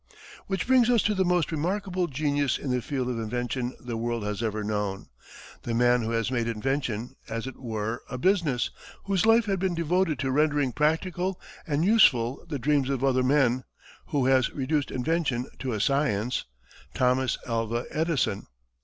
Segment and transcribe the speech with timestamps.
[0.47, 4.23] Which brings us to the most remarkable genius in the field of invention the world
[4.23, 5.09] has ever known
[5.61, 8.71] the man who has made invention, as it were, a business,
[9.03, 13.63] whose life has been devoted to rendering practical and useful the dreams of other men,
[14.07, 16.45] who has reduced invention to a science
[16.95, 18.47] Thomas Alva Edison.